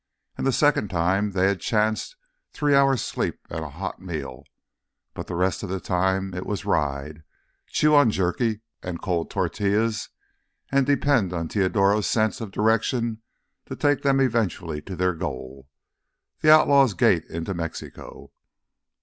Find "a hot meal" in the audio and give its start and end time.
3.63-4.45